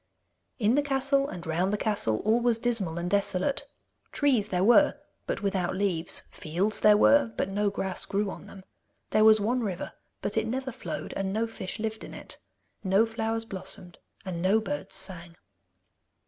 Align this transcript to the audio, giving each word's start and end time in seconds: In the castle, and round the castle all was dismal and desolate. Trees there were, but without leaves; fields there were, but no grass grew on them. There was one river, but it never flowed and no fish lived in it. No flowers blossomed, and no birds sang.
In 0.57 0.73
the 0.73 0.81
castle, 0.81 1.27
and 1.29 1.45
round 1.45 1.71
the 1.71 1.77
castle 1.77 2.21
all 2.25 2.39
was 2.39 2.57
dismal 2.57 2.97
and 2.97 3.07
desolate. 3.07 3.67
Trees 4.11 4.49
there 4.49 4.63
were, 4.63 4.95
but 5.27 5.43
without 5.43 5.75
leaves; 5.75 6.21
fields 6.31 6.79
there 6.79 6.97
were, 6.97 7.31
but 7.37 7.49
no 7.49 7.69
grass 7.69 8.05
grew 8.07 8.31
on 8.31 8.47
them. 8.47 8.63
There 9.11 9.23
was 9.23 9.39
one 9.39 9.61
river, 9.61 9.93
but 10.23 10.37
it 10.37 10.47
never 10.47 10.71
flowed 10.71 11.13
and 11.13 11.31
no 11.31 11.45
fish 11.45 11.77
lived 11.77 12.03
in 12.03 12.15
it. 12.15 12.39
No 12.83 13.05
flowers 13.05 13.45
blossomed, 13.45 13.99
and 14.25 14.41
no 14.41 14.59
birds 14.59 14.95
sang. 14.95 15.35